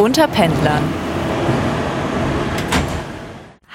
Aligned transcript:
Unter 0.00 0.28
Pendlern. 0.28 0.82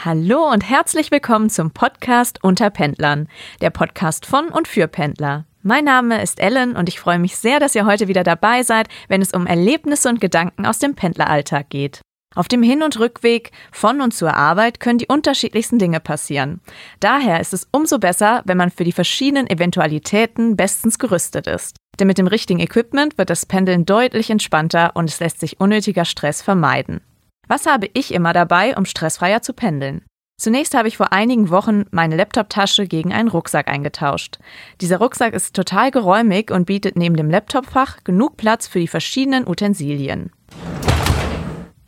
Hallo 0.03 0.51
und 0.51 0.67
herzlich 0.67 1.11
willkommen 1.11 1.51
zum 1.51 1.69
Podcast 1.69 2.43
Unter 2.43 2.71
Pendlern, 2.71 3.27
der 3.61 3.69
Podcast 3.69 4.25
von 4.25 4.47
und 4.47 4.67
für 4.67 4.87
Pendler. 4.87 5.45
Mein 5.61 5.85
Name 5.85 6.23
ist 6.23 6.39
Ellen 6.39 6.75
und 6.75 6.89
ich 6.89 6.99
freue 6.99 7.19
mich 7.19 7.35
sehr, 7.35 7.59
dass 7.59 7.75
ihr 7.75 7.85
heute 7.85 8.07
wieder 8.07 8.23
dabei 8.23 8.63
seid, 8.63 8.87
wenn 9.07 9.21
es 9.21 9.33
um 9.33 9.45
Erlebnisse 9.45 10.09
und 10.09 10.19
Gedanken 10.19 10.65
aus 10.65 10.79
dem 10.79 10.95
Pendleralltag 10.95 11.69
geht. 11.69 12.01
Auf 12.33 12.47
dem 12.47 12.63
Hin- 12.63 12.81
und 12.81 12.99
Rückweg 12.99 13.51
von 13.71 14.01
und 14.01 14.11
zur 14.11 14.33
Arbeit 14.33 14.79
können 14.79 14.97
die 14.97 15.07
unterschiedlichsten 15.07 15.77
Dinge 15.77 15.99
passieren. 15.99 16.59
Daher 17.01 17.39
ist 17.39 17.53
es 17.53 17.67
umso 17.71 17.99
besser, 17.99 18.41
wenn 18.45 18.57
man 18.57 18.71
für 18.71 18.83
die 18.83 18.93
verschiedenen 18.93 19.47
Eventualitäten 19.47 20.57
bestens 20.57 20.97
gerüstet 20.97 21.45
ist. 21.45 21.77
Denn 21.99 22.07
mit 22.07 22.17
dem 22.17 22.27
richtigen 22.27 22.59
Equipment 22.59 23.17
wird 23.17 23.29
das 23.29 23.45
Pendeln 23.45 23.85
deutlich 23.85 24.29
entspannter 24.29 24.91
und 24.95 25.09
es 25.09 25.19
lässt 25.19 25.39
sich 25.39 25.59
unnötiger 25.59 26.05
Stress 26.05 26.41
vermeiden. 26.41 27.01
Was 27.47 27.65
habe 27.65 27.89
ich 27.93 28.13
immer 28.13 28.33
dabei, 28.33 28.75
um 28.75 28.85
stressfreier 28.85 29.41
zu 29.41 29.53
pendeln? 29.53 30.01
Zunächst 30.37 30.73
habe 30.75 30.89
ich 30.89 30.97
vor 30.97 31.13
einigen 31.13 31.49
Wochen 31.49 31.85
meine 31.91 32.17
Laptoptasche 32.17 32.87
gegen 32.87 33.13
einen 33.13 33.29
Rucksack 33.29 33.69
eingetauscht. 33.69 34.37
Dieser 34.81 34.97
Rucksack 34.97 35.33
ist 35.33 35.55
total 35.55 35.91
geräumig 35.91 36.51
und 36.51 36.65
bietet 36.65 36.97
neben 36.97 37.15
dem 37.15 37.29
Laptopfach 37.29 38.03
genug 38.03 38.35
Platz 38.35 38.67
für 38.67 38.79
die 38.79 38.89
verschiedenen 38.89 39.47
Utensilien. 39.47 40.31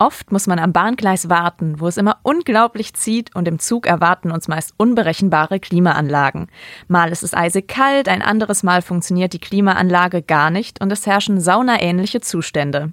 Oft 0.00 0.30
muss 0.30 0.46
man 0.46 0.60
am 0.60 0.72
Bahngleis 0.72 1.28
warten, 1.28 1.80
wo 1.80 1.88
es 1.88 1.96
immer 1.96 2.18
unglaublich 2.22 2.94
zieht 2.94 3.34
und 3.34 3.48
im 3.48 3.58
Zug 3.58 3.84
erwarten 3.84 4.30
uns 4.30 4.46
meist 4.46 4.72
unberechenbare 4.76 5.58
Klimaanlagen. 5.58 6.46
Mal 6.86 7.10
ist 7.10 7.24
es 7.24 7.34
eisig 7.34 7.66
kalt, 7.66 8.08
ein 8.08 8.22
anderes 8.22 8.62
Mal 8.62 8.80
funktioniert 8.80 9.32
die 9.32 9.40
Klimaanlage 9.40 10.22
gar 10.22 10.50
nicht 10.50 10.80
und 10.80 10.92
es 10.92 11.04
herrschen 11.04 11.40
saunaähnliche 11.40 12.20
Zustände. 12.20 12.92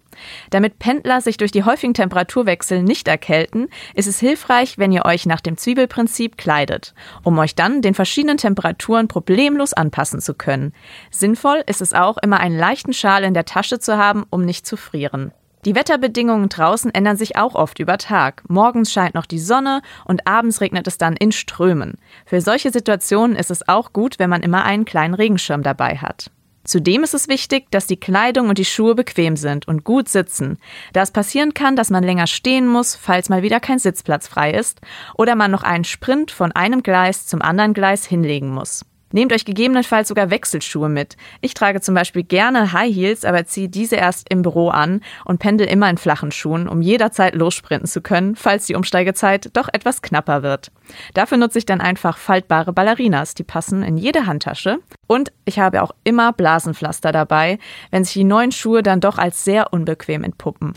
Damit 0.50 0.80
Pendler 0.80 1.22
sich 1.22 1.38
durch 1.38 1.52
die 1.52 1.64
häufigen 1.64 1.94
Temperaturwechsel 1.94 2.82
nicht 2.82 3.08
erkälten, 3.08 3.68
ist 3.94 4.08
es 4.08 4.20
hilfreich, 4.20 4.80
wenn 4.80 4.92
ihr 4.92 5.06
euch 5.06 5.28
nach 5.28 5.42
dem 5.42 5.58
Zwiebelprinzip 5.58 6.38
kleidet, 6.38 6.96
um 7.22 7.38
euch 7.38 7.54
dann 7.54 7.84
den 7.84 7.94
verschiedenen 7.94 8.38
Temperaturen 8.38 9.08
problemlos 9.08 9.74
anpassen 9.74 10.22
zu 10.22 10.34
können. 10.34 10.74
Sinnvoll 11.12 11.64
ist 11.68 11.82
es 11.82 11.94
auch, 11.94 12.18
immer 12.18 12.40
einen 12.40 12.58
leichten 12.58 12.94
Schal 12.94 13.24
in 13.24 13.36
der 13.36 13.46
Tasche 13.46 13.78
zu 13.78 13.96
haben, 13.98 14.26
um 14.32 14.44
nicht 14.44 14.66
zu 14.66 14.76
frieren. 14.76 15.32
Die 15.66 15.74
Wetterbedingungen 15.74 16.48
draußen 16.48 16.94
ändern 16.94 17.18
sich 17.18 17.38
auch 17.38 17.56
oft 17.56 17.80
über 17.80 17.98
Tag. 17.98 18.44
Morgens 18.48 18.92
scheint 18.92 19.16
noch 19.16 19.26
die 19.26 19.40
Sonne 19.40 19.82
und 20.06 20.28
abends 20.28 20.62
regnet 20.62 20.86
es 20.86 21.00
dann 21.00 21.16
in 21.16 21.32
Strömen. 21.32 21.96
Für 22.28 22.40
solche 22.40 22.70
Situationen 22.70 23.36
ist 23.36 23.50
es 23.50 23.68
auch 23.68 23.92
gut, 23.92 24.20
wenn 24.20 24.30
man 24.30 24.44
immer 24.44 24.64
einen 24.64 24.86
kleinen 24.86 25.16
Regenschirm 25.16 25.64
dabei 25.64 25.98
hat. 25.98 26.30
Zudem 26.66 27.04
ist 27.04 27.16
es 27.16 27.28
wichtig, 27.28 27.66
dass 27.72 27.88
die 27.88 28.00
Kleidung 28.00 28.50
und 28.50 28.58
die 28.58 28.66
Schuhe 28.66 28.94
bequem 28.94 29.38
sind 29.38 29.68
und 29.68 29.84
gut 29.84 30.08
sitzen, 30.08 30.58
da 30.94 31.02
es 31.02 31.12
passieren 31.12 31.54
kann, 31.54 31.76
dass 31.76 31.90
man 31.90 32.04
länger 32.04 32.28
stehen 32.28 32.68
muss, 32.68 32.96
falls 32.96 33.30
mal 33.30 33.44
wieder 33.44 33.60
kein 33.60 33.80
Sitzplatz 33.80 34.28
frei 34.28 34.52
ist, 34.52 34.82
oder 35.16 35.36
man 35.36 35.52
noch 35.52 35.64
einen 35.64 35.84
Sprint 35.84 36.32
von 36.32 36.52
einem 36.52 36.84
Gleis 36.84 37.26
zum 37.26 37.42
anderen 37.42 37.74
Gleis 37.74 38.06
hinlegen 38.06 38.50
muss. 38.50 38.84
Nehmt 39.16 39.32
euch 39.32 39.46
gegebenenfalls 39.46 40.10
sogar 40.10 40.30
Wechselschuhe 40.30 40.90
mit. 40.90 41.16
Ich 41.40 41.54
trage 41.54 41.80
zum 41.80 41.96
Beispiel 41.96 42.24
gerne 42.24 42.74
High 42.74 42.94
Heels, 42.94 43.24
aber 43.24 43.46
ziehe 43.46 43.70
diese 43.70 43.96
erst 43.96 44.30
im 44.30 44.42
Büro 44.42 44.68
an 44.68 45.00
und 45.24 45.40
pendel 45.40 45.68
immer 45.68 45.90
in 45.90 45.98
flachen 45.98 46.34
Schuhen, 46.34 46.68
um 46.68 46.82
jederzeit 46.82 47.34
lossprinten 47.34 47.88
zu 47.88 48.02
können, 48.02 48.36
falls 48.36 48.66
die 48.66 48.76
Umsteigezeit 48.76 49.52
doch 49.54 49.70
etwas 49.72 50.02
knapper 50.02 50.44
wird. 50.44 50.70
Dafür 51.14 51.38
nutze 51.38 51.60
ich 51.60 51.66
dann 51.66 51.80
einfach 51.80 52.18
faltbare 52.18 52.74
Ballerinas, 52.74 53.36
die 53.36 53.46
passen 53.46 53.84
in 53.84 53.96
jede 53.96 54.26
Handtasche. 54.26 54.80
Und 55.08 55.32
ich 55.46 55.60
habe 55.60 55.82
auch 55.82 55.92
immer 56.04 56.34
Blasenpflaster 56.34 57.14
dabei, 57.14 57.58
wenn 57.92 58.04
sich 58.04 58.16
die 58.16 58.26
neuen 58.26 58.52
Schuhe 58.52 58.84
dann 58.84 59.00
doch 59.00 59.18
als 59.18 59.46
sehr 59.46 59.72
unbequem 59.72 60.26
entpuppen. 60.26 60.74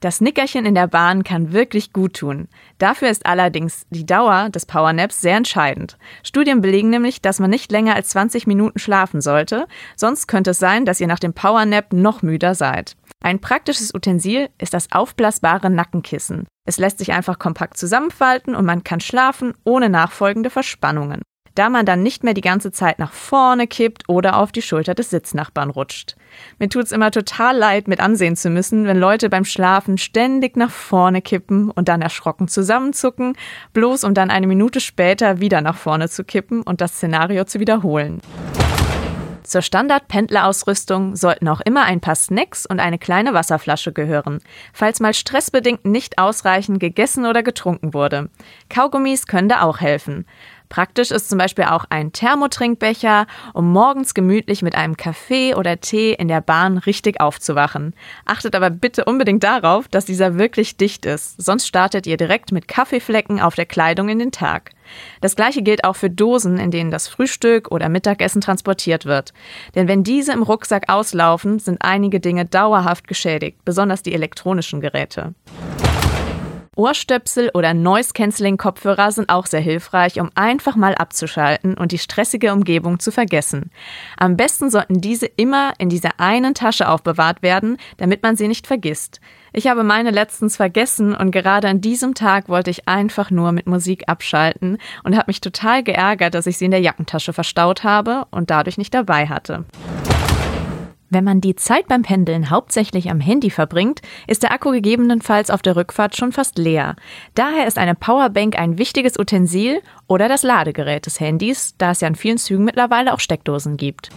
Das 0.00 0.20
Nickerchen 0.20 0.66
in 0.66 0.74
der 0.74 0.86
Bahn 0.86 1.24
kann 1.24 1.52
wirklich 1.52 1.92
gut 1.92 2.14
tun. 2.14 2.48
Dafür 2.78 3.08
ist 3.08 3.26
allerdings 3.26 3.86
die 3.90 4.06
Dauer 4.06 4.50
des 4.50 4.66
Powernaps 4.66 5.20
sehr 5.20 5.36
entscheidend. 5.36 5.96
Studien 6.22 6.60
belegen 6.60 6.90
nämlich, 6.90 7.22
dass 7.22 7.40
man 7.40 7.50
nicht 7.50 7.72
länger 7.72 7.94
als 7.94 8.08
20 8.10 8.46
Minuten 8.46 8.78
schlafen 8.78 9.20
sollte, 9.20 9.66
sonst 9.96 10.26
könnte 10.26 10.50
es 10.50 10.58
sein, 10.58 10.84
dass 10.84 11.00
ihr 11.00 11.06
nach 11.06 11.18
dem 11.18 11.32
Powernap 11.32 11.92
noch 11.92 12.22
müder 12.22 12.54
seid. 12.54 12.96
Ein 13.22 13.40
praktisches 13.40 13.94
Utensil 13.94 14.50
ist 14.58 14.74
das 14.74 14.92
aufblasbare 14.92 15.70
Nackenkissen. 15.70 16.46
Es 16.66 16.78
lässt 16.78 16.98
sich 16.98 17.12
einfach 17.12 17.38
kompakt 17.38 17.76
zusammenfalten 17.76 18.54
und 18.54 18.66
man 18.66 18.84
kann 18.84 19.00
schlafen 19.00 19.54
ohne 19.64 19.88
nachfolgende 19.88 20.50
Verspannungen 20.50 21.22
da 21.56 21.70
man 21.70 21.86
dann 21.86 22.02
nicht 22.02 22.22
mehr 22.22 22.34
die 22.34 22.40
ganze 22.40 22.70
Zeit 22.70 22.98
nach 22.98 23.12
vorne 23.12 23.66
kippt 23.66 24.08
oder 24.08 24.38
auf 24.38 24.52
die 24.52 24.62
Schulter 24.62 24.94
des 24.94 25.10
Sitznachbarn 25.10 25.70
rutscht. 25.70 26.16
Mir 26.58 26.68
tut's 26.68 26.92
immer 26.92 27.10
total 27.10 27.56
leid, 27.56 27.88
mit 27.88 28.00
ansehen 28.00 28.36
zu 28.36 28.50
müssen, 28.50 28.86
wenn 28.86 28.98
Leute 28.98 29.28
beim 29.28 29.44
Schlafen 29.44 29.98
ständig 29.98 30.56
nach 30.56 30.70
vorne 30.70 31.22
kippen 31.22 31.70
und 31.70 31.88
dann 31.88 32.02
erschrocken 32.02 32.46
zusammenzucken, 32.46 33.36
bloß 33.72 34.04
um 34.04 34.14
dann 34.14 34.30
eine 34.30 34.46
Minute 34.46 34.80
später 34.80 35.40
wieder 35.40 35.60
nach 35.60 35.76
vorne 35.76 36.08
zu 36.08 36.24
kippen 36.24 36.62
und 36.62 36.80
das 36.80 36.96
Szenario 36.96 37.44
zu 37.44 37.58
wiederholen. 37.58 38.20
Zur 39.46 39.62
Standard-Pendlerausrüstung 39.62 41.14
sollten 41.14 41.46
auch 41.46 41.60
immer 41.60 41.84
ein 41.84 42.00
paar 42.00 42.16
Snacks 42.16 42.66
und 42.66 42.80
eine 42.80 42.98
kleine 42.98 43.32
Wasserflasche 43.32 43.92
gehören, 43.92 44.40
falls 44.72 44.98
mal 44.98 45.14
stressbedingt 45.14 45.84
nicht 45.84 46.18
ausreichend 46.18 46.80
gegessen 46.80 47.26
oder 47.26 47.44
getrunken 47.44 47.94
wurde. 47.94 48.28
Kaugummis 48.68 49.28
können 49.28 49.48
da 49.48 49.62
auch 49.62 49.78
helfen. 49.78 50.26
Praktisch 50.68 51.12
ist 51.12 51.28
zum 51.28 51.38
Beispiel 51.38 51.66
auch 51.66 51.84
ein 51.90 52.10
Thermotrinkbecher, 52.10 53.28
um 53.54 53.70
morgens 53.70 54.14
gemütlich 54.14 54.62
mit 54.62 54.74
einem 54.74 54.96
Kaffee 54.96 55.54
oder 55.54 55.80
Tee 55.80 56.12
in 56.12 56.26
der 56.26 56.40
Bahn 56.40 56.78
richtig 56.78 57.20
aufzuwachen. 57.20 57.94
Achtet 58.24 58.56
aber 58.56 58.70
bitte 58.70 59.04
unbedingt 59.04 59.44
darauf, 59.44 59.86
dass 59.86 60.06
dieser 60.06 60.38
wirklich 60.38 60.76
dicht 60.76 61.06
ist, 61.06 61.40
sonst 61.40 61.68
startet 61.68 62.08
ihr 62.08 62.16
direkt 62.16 62.50
mit 62.50 62.66
Kaffeeflecken 62.66 63.40
auf 63.40 63.54
der 63.54 63.66
Kleidung 63.66 64.08
in 64.08 64.18
den 64.18 64.32
Tag. 64.32 64.72
Das 65.20 65.36
gleiche 65.36 65.62
gilt 65.62 65.84
auch 65.84 65.96
für 65.96 66.10
Dosen, 66.10 66.58
in 66.58 66.70
denen 66.70 66.90
das 66.90 67.08
Frühstück 67.08 67.70
oder 67.70 67.88
Mittagessen 67.88 68.40
transportiert 68.40 69.06
wird. 69.06 69.32
Denn 69.74 69.88
wenn 69.88 70.04
diese 70.04 70.32
im 70.32 70.42
Rucksack 70.42 70.88
auslaufen, 70.88 71.58
sind 71.58 71.78
einige 71.80 72.20
Dinge 72.20 72.44
dauerhaft 72.44 73.08
geschädigt, 73.08 73.58
besonders 73.64 74.02
die 74.02 74.14
elektronischen 74.14 74.80
Geräte. 74.80 75.34
Ohrstöpsel 76.76 77.50
oder 77.54 77.74
Noise-Canceling-Kopfhörer 77.74 79.10
sind 79.10 79.30
auch 79.30 79.46
sehr 79.46 79.60
hilfreich, 79.60 80.20
um 80.20 80.30
einfach 80.34 80.76
mal 80.76 80.94
abzuschalten 80.94 81.74
und 81.74 81.90
die 81.90 81.98
stressige 81.98 82.52
Umgebung 82.52 83.00
zu 83.00 83.10
vergessen. 83.10 83.70
Am 84.18 84.36
besten 84.36 84.70
sollten 84.70 85.00
diese 85.00 85.26
immer 85.26 85.72
in 85.78 85.88
dieser 85.88 86.20
einen 86.20 86.54
Tasche 86.54 86.88
aufbewahrt 86.88 87.42
werden, 87.42 87.78
damit 87.96 88.22
man 88.22 88.36
sie 88.36 88.46
nicht 88.46 88.66
vergisst. 88.66 89.20
Ich 89.52 89.66
habe 89.68 89.84
meine 89.84 90.10
letztens 90.10 90.56
vergessen 90.56 91.14
und 91.14 91.30
gerade 91.30 91.68
an 91.68 91.80
diesem 91.80 92.14
Tag 92.14 92.50
wollte 92.50 92.70
ich 92.70 92.86
einfach 92.88 93.30
nur 93.30 93.52
mit 93.52 93.66
Musik 93.66 94.04
abschalten 94.06 94.76
und 95.02 95.16
habe 95.16 95.28
mich 95.28 95.40
total 95.40 95.82
geärgert, 95.82 96.34
dass 96.34 96.46
ich 96.46 96.58
sie 96.58 96.66
in 96.66 96.72
der 96.72 96.80
Jackentasche 96.80 97.32
verstaut 97.32 97.82
habe 97.82 98.26
und 98.30 98.50
dadurch 98.50 98.76
nicht 98.76 98.92
dabei 98.92 99.28
hatte. 99.28 99.64
Wenn 101.16 101.24
man 101.24 101.40
die 101.40 101.56
Zeit 101.56 101.88
beim 101.88 102.02
Pendeln 102.02 102.50
hauptsächlich 102.50 103.10
am 103.10 103.20
Handy 103.20 103.48
verbringt, 103.48 104.02
ist 104.26 104.42
der 104.42 104.52
Akku 104.52 104.70
gegebenenfalls 104.70 105.48
auf 105.48 105.62
der 105.62 105.74
Rückfahrt 105.74 106.14
schon 106.14 106.30
fast 106.30 106.58
leer. 106.58 106.94
Daher 107.34 107.66
ist 107.66 107.78
eine 107.78 107.94
Powerbank 107.94 108.58
ein 108.58 108.76
wichtiges 108.76 109.18
Utensil 109.18 109.80
oder 110.08 110.28
das 110.28 110.42
Ladegerät 110.42 111.06
des 111.06 111.18
Handys, 111.18 111.74
da 111.78 111.92
es 111.92 112.02
ja 112.02 112.08
in 112.08 112.16
vielen 112.16 112.36
Zügen 112.36 112.66
mittlerweile 112.66 113.14
auch 113.14 113.20
Steckdosen 113.20 113.78
gibt. 113.78 114.10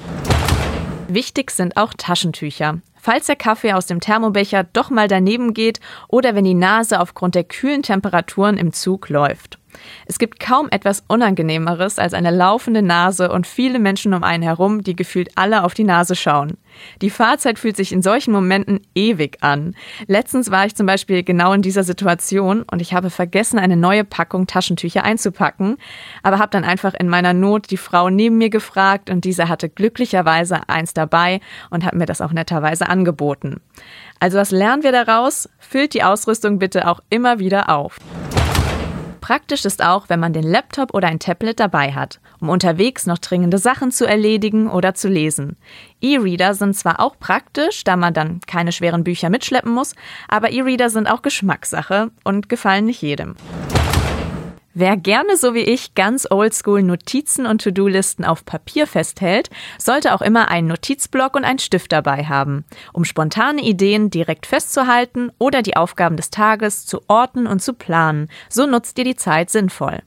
Wichtig 1.08 1.52
sind 1.52 1.78
auch 1.78 1.94
Taschentücher. 1.94 2.80
Falls 2.98 3.28
der 3.28 3.38
Kaffee 3.38 3.72
aus 3.72 3.86
dem 3.86 4.02
Thermobecher 4.02 4.66
doch 4.66 4.90
mal 4.90 5.08
daneben 5.08 5.54
geht 5.54 5.80
oder 6.10 6.36
wenn 6.36 6.44
die 6.44 6.54
Nase 6.54 7.00
aufgrund 7.00 7.34
der 7.34 7.46
kühlen 7.46 7.82
Temperaturen 7.82 8.58
im 8.58 8.74
Zug 8.74 9.08
läuft. 9.08 9.59
Es 10.06 10.20
gibt 10.20 10.40
kaum 10.40 10.68
etwas 10.72 11.04
Unangenehmeres 11.08 12.00
als 12.00 12.14
eine 12.14 12.32
laufende 12.32 12.82
Nase 12.82 13.32
und 13.32 13.48
viele 13.48 13.80
Menschen 13.80 14.14
um 14.14 14.24
einen 14.24 14.44
herum, 14.44 14.84
die 14.84 14.96
gefühlt 14.96 15.32
alle 15.36 15.64
auf 15.64 15.74
die 15.74 15.84
Nase 15.84 16.16
schauen. 16.16 16.58
Die 17.02 17.10
Fahrzeit 17.10 17.60
fühlt 17.60 17.76
sich 17.76 17.92
in 17.92 18.02
solchen 18.02 18.32
Momenten 18.32 18.82
ewig 18.96 19.38
an. 19.42 19.76
Letztens 20.08 20.52
war 20.52 20.66
ich 20.66 20.76
zum 20.76 20.86
Beispiel 20.86 21.24
genau 21.24 21.54
in 21.54 21.62
dieser 21.62 21.84
Situation 21.84 22.64
und 22.64 22.82
ich 22.82 22.94
habe 22.94 23.10
vergessen, 23.10 23.60
eine 23.60 23.76
neue 23.76 24.04
Packung 24.04 24.48
Taschentücher 24.48 25.04
einzupacken, 25.04 25.78
aber 26.24 26.40
habe 26.40 26.52
dann 26.52 26.64
einfach 26.64 26.94
in 26.94 27.10
meiner 27.10 27.34
Not 27.34 27.72
die 27.72 27.78
Frau 27.78 28.10
neben 28.10 28.38
mir 28.38 28.50
gefragt 28.50 29.10
und 29.10 29.26
diese 29.26 29.50
hatte 29.50 29.70
glücklicherweise 29.70 30.68
eins 30.68 30.94
dabei 30.94 31.42
und 31.70 31.86
hat 31.86 31.96
mir 31.96 32.06
das 32.06 32.22
auch 32.22 32.32
netterweise 32.32 32.88
angeboten. 32.88 33.62
Also 34.20 34.38
was 34.38 34.52
lernen 34.52 34.84
wir 34.84 34.92
daraus? 34.92 35.50
Füllt 35.60 35.94
die 35.94 36.04
Ausrüstung 36.04 36.60
bitte 36.60 36.88
auch 36.88 37.00
immer 37.10 37.40
wieder 37.40 37.70
auf. 37.70 37.98
Praktisch 39.30 39.64
ist 39.64 39.86
auch, 39.86 40.10
wenn 40.10 40.20
man 40.20 40.34
den 40.34 40.42
Laptop 40.42 40.92
oder 40.96 41.08
ein 41.08 41.20
Tablet 41.20 41.60
dabei 41.60 41.92
hat, 41.92 42.20
um 42.42 42.50
unterwegs 42.50 43.06
noch 43.06 43.20
dringende 43.20 43.60
Sachen 43.60 43.92
zu 43.92 44.08
erledigen 44.08 44.68
oder 44.68 44.96
zu 44.96 45.08
lesen. 45.08 45.56
E-Reader 46.02 46.56
sind 46.56 46.76
zwar 46.76 47.00
auch 47.00 47.16
praktisch, 47.20 47.84
da 47.84 47.96
man 47.96 48.16
dann 48.16 48.40
keine 48.48 48.72
schweren 48.72 49.04
Bücher 49.04 49.30
mitschleppen 49.30 49.72
muss, 49.72 49.94
aber 50.30 50.50
E-Reader 50.50 50.90
sind 50.90 51.06
auch 51.06 51.22
Geschmackssache 51.22 52.10
und 52.24 52.50
gefallen 52.50 52.86
nicht 52.86 53.04
jedem. 53.04 53.36
Wer 54.80 54.96
gerne 54.96 55.36
so 55.36 55.54
wie 55.54 55.60
ich 55.60 55.94
ganz 55.94 56.26
oldschool 56.32 56.82
Notizen 56.84 57.46
und 57.46 57.62
To-Do-Listen 57.62 58.24
auf 58.24 58.46
Papier 58.46 58.88
festhält, 58.88 59.50
sollte 59.78 60.14
auch 60.14 60.22
immer 60.22 60.48
einen 60.48 60.70
Notizblock 60.70 61.36
und 61.36 61.44
einen 61.44 61.60
Stift 61.60 61.92
dabei 61.92 62.24
haben, 62.24 62.64
um 62.94 63.04
spontane 63.04 63.62
Ideen 63.62 64.10
direkt 64.10 64.46
festzuhalten 64.46 65.34
oder 65.38 65.64
die 65.64 65.76
Aufgaben 65.76 66.16
des 66.16 66.30
Tages 66.30 66.86
zu 66.86 67.02
orten 67.10 67.46
und 67.46 67.62
zu 67.62 67.74
planen. 67.74 68.30
So 68.48 68.68
nutzt 68.68 68.98
ihr 69.00 69.04
die 69.04 69.18
Zeit 69.18 69.50
sinnvoll. 69.50 70.00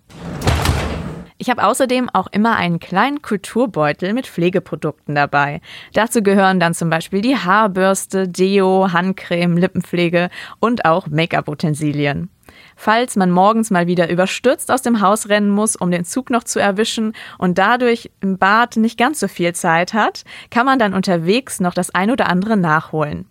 Ich 1.43 1.51
habe 1.51 1.65
außerdem 1.65 2.09
auch 2.09 2.29
immer 2.31 2.55
einen 2.55 2.79
kleinen 2.79 3.21
Kulturbeutel 3.21 4.13
mit 4.13 4.29
Pflegeprodukten 4.29 5.17
dabei. 5.17 5.61
Dazu 5.93 6.23
gehören 6.23 6.61
dann 6.61 6.73
zum 6.73 6.89
Beispiel 6.89 7.21
die 7.21 7.37
Haarbürste, 7.37 8.29
Deo, 8.29 8.93
Handcreme, 8.93 9.57
Lippenpflege 9.57 10.31
und 10.61 10.85
auch 10.85 11.09
Make-up-Utensilien. 11.09 12.31
Falls 12.77 13.17
man 13.17 13.33
morgens 13.33 13.73
mal 13.73 13.89
wieder 13.89 14.09
überstürzt 14.09 14.71
aus 14.71 14.83
dem 14.83 15.01
Haus 15.01 15.31
rennen 15.31 15.51
muss, 15.51 15.75
um 15.75 15.91
den 15.91 16.05
Zug 16.05 16.31
noch 16.31 16.45
zu 16.45 16.61
erwischen 16.61 17.13
und 17.39 17.59
dadurch 17.59 18.13
im 18.21 18.39
Bad 18.39 18.77
nicht 18.77 18.97
ganz 18.97 19.19
so 19.19 19.27
viel 19.27 19.53
Zeit 19.53 19.95
hat, 19.95 20.23
kann 20.49 20.65
man 20.65 20.79
dann 20.79 20.95
unterwegs 20.95 21.59
noch 21.59 21.75
das 21.75 21.93
ein 21.93 22.13
oder 22.13 22.29
andere 22.29 22.57
nachholen. 22.57 23.27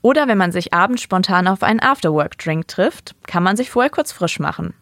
Oder 0.00 0.28
wenn 0.28 0.38
man 0.38 0.50
sich 0.50 0.72
abends 0.72 1.02
spontan 1.02 1.46
auf 1.46 1.62
einen 1.62 1.80
Afterwork-Drink 1.80 2.68
trifft, 2.68 3.16
kann 3.26 3.42
man 3.42 3.58
sich 3.58 3.68
vorher 3.68 3.90
kurz 3.90 4.12
frisch 4.12 4.38
machen. 4.40 4.72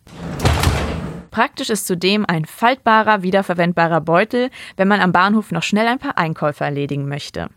Praktisch 1.30 1.70
ist 1.70 1.86
zudem 1.86 2.24
ein 2.26 2.44
faltbarer, 2.44 3.22
wiederverwendbarer 3.22 4.00
Beutel, 4.00 4.50
wenn 4.76 4.88
man 4.88 5.00
am 5.00 5.12
Bahnhof 5.12 5.52
noch 5.52 5.62
schnell 5.62 5.86
ein 5.86 5.98
paar 5.98 6.18
Einkäufe 6.18 6.64
erledigen 6.64 7.08
möchte. 7.08 7.48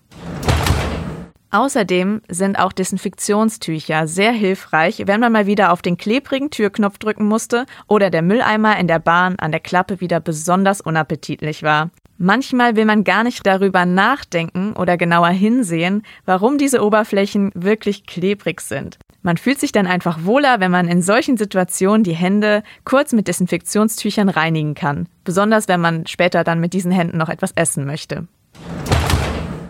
Außerdem 1.53 2.21
sind 2.29 2.57
auch 2.57 2.71
Desinfektionstücher 2.71 4.07
sehr 4.07 4.31
hilfreich, 4.31 5.03
wenn 5.05 5.19
man 5.19 5.33
mal 5.33 5.47
wieder 5.47 5.73
auf 5.73 5.81
den 5.81 5.97
klebrigen 5.97 6.49
Türknopf 6.49 6.97
drücken 6.97 7.27
musste 7.27 7.65
oder 7.89 8.09
der 8.09 8.21
Mülleimer 8.21 8.77
in 8.77 8.87
der 8.87 8.99
Bahn 8.99 9.35
an 9.37 9.51
der 9.51 9.59
Klappe 9.59 9.99
wieder 9.99 10.21
besonders 10.21 10.79
unappetitlich 10.79 11.61
war. 11.61 11.89
Manchmal 12.23 12.75
will 12.75 12.85
man 12.85 13.03
gar 13.03 13.23
nicht 13.23 13.47
darüber 13.47 13.83
nachdenken 13.87 14.73
oder 14.73 14.95
genauer 14.95 15.29
hinsehen, 15.29 16.03
warum 16.23 16.59
diese 16.59 16.83
Oberflächen 16.85 17.49
wirklich 17.55 18.05
klebrig 18.05 18.61
sind. 18.61 18.99
Man 19.23 19.37
fühlt 19.37 19.59
sich 19.59 19.71
dann 19.71 19.87
einfach 19.87 20.23
wohler, 20.23 20.59
wenn 20.59 20.69
man 20.69 20.87
in 20.87 21.01
solchen 21.01 21.35
Situationen 21.35 22.03
die 22.03 22.13
Hände 22.13 22.61
kurz 22.85 23.11
mit 23.13 23.27
Desinfektionstüchern 23.27 24.29
reinigen 24.29 24.75
kann, 24.75 25.09
besonders 25.23 25.67
wenn 25.67 25.81
man 25.81 26.05
später 26.05 26.43
dann 26.43 26.59
mit 26.59 26.73
diesen 26.73 26.91
Händen 26.91 27.17
noch 27.17 27.29
etwas 27.29 27.53
essen 27.55 27.87
möchte. 27.87 28.27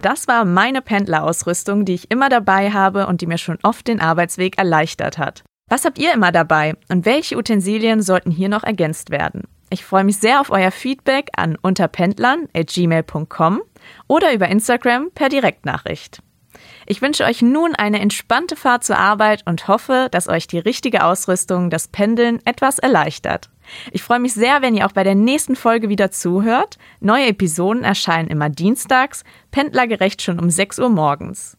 Das 0.02 0.28
war 0.28 0.44
meine 0.44 0.82
Pendlerausrüstung, 0.82 1.86
die 1.86 1.94
ich 1.94 2.12
immer 2.12 2.28
dabei 2.28 2.72
habe 2.72 3.08
und 3.08 3.22
die 3.22 3.28
mir 3.28 3.38
schon 3.38 3.60
oft 3.64 3.88
den 3.88 4.02
Arbeitsweg 4.02 4.58
erleichtert 4.58 5.18
hat. 5.18 5.46
Was 5.70 5.86
habt 5.86 5.98
ihr 6.00 6.14
immer 6.14 6.34
dabei 6.34 6.74
und 6.90 7.06
welche 7.06 7.38
Utensilien 7.38 8.02
sollten 8.02 8.30
hier 8.30 8.50
noch 8.50 8.64
ergänzt 8.64 9.10
werden? 9.10 9.44
Ich 9.74 9.86
freue 9.86 10.04
mich 10.04 10.18
sehr 10.18 10.42
auf 10.42 10.52
euer 10.52 10.70
Feedback 10.70 11.30
an 11.38 11.56
unterpendlern.gmail.com 11.56 13.62
oder 14.08 14.34
über 14.34 14.50
Instagram 14.50 15.12
per 15.16 15.30
Direktnachricht. 15.30 16.22
Ich 16.86 17.02
wünsche 17.02 17.24
euch 17.24 17.42
nun 17.42 17.74
eine 17.76 18.02
entspannte 18.02 18.58
Fahrt 18.58 18.84
zur 18.84 18.98
Arbeit 18.98 19.44
und 19.46 19.70
hoffe, 19.70 20.10
dass 20.12 20.28
euch 20.28 20.46
die 20.46 20.60
richtige 20.60 21.06
Ausrüstung 21.06 21.70
das 21.70 21.88
Pendeln 21.88 22.42
etwas 22.44 22.80
erleichtert. 22.80 23.50
Ich 23.94 24.04
freue 24.04 24.20
mich 24.20 24.34
sehr, 24.34 24.62
wenn 24.62 24.76
ihr 24.76 24.86
auch 24.86 24.92
bei 24.92 25.06
der 25.06 25.16
nächsten 25.16 25.56
Folge 25.56 25.88
wieder 25.88 26.12
zuhört. 26.12 26.78
Neue 27.00 27.28
Episoden 27.28 27.86
erscheinen 27.86 28.28
immer 28.28 28.50
dienstags, 28.50 29.24
pendlergerecht 29.52 30.22
schon 30.22 30.38
um 30.38 30.50
6 30.50 30.80
Uhr 30.80 30.90
morgens. 30.90 31.56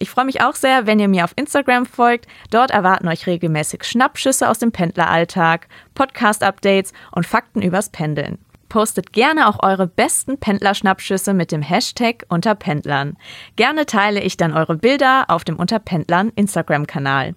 Ich 0.00 0.10
freue 0.10 0.24
mich 0.24 0.40
auch 0.40 0.54
sehr, 0.54 0.86
wenn 0.86 1.00
ihr 1.00 1.08
mir 1.08 1.24
auf 1.24 1.32
Instagram 1.34 1.84
folgt. 1.84 2.26
Dort 2.50 2.70
erwarten 2.70 3.08
euch 3.08 3.26
regelmäßig 3.26 3.84
Schnappschüsse 3.84 4.48
aus 4.48 4.60
dem 4.60 4.70
Pendleralltag, 4.70 5.66
Podcast-Updates 5.94 6.92
und 7.12 7.26
Fakten 7.26 7.62
übers 7.62 7.90
Pendeln. 7.90 8.38
Postet 8.68 9.12
gerne 9.12 9.48
auch 9.48 9.62
eure 9.62 9.86
besten 9.86 10.38
Pendlerschnappschüsse 10.38 11.32
mit 11.34 11.52
dem 11.52 11.62
Hashtag 11.62 12.24
Unterpendlern. 12.28 13.16
Gerne 13.56 13.86
teile 13.86 14.20
ich 14.20 14.36
dann 14.36 14.52
eure 14.52 14.76
Bilder 14.76 15.24
auf 15.28 15.42
dem 15.42 15.56
Unterpendlern 15.56 16.30
Instagram-Kanal. 16.36 17.34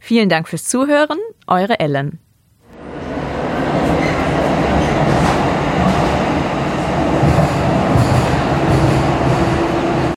Vielen 0.00 0.28
Dank 0.28 0.48
fürs 0.48 0.64
Zuhören, 0.64 1.18
eure 1.46 1.78
Ellen. 1.78 2.18